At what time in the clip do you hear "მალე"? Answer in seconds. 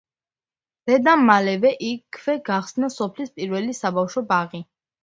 1.27-1.53